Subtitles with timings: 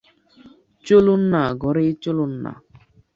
[0.85, 2.51] চলুন-না, ঘরেই চলুন-না!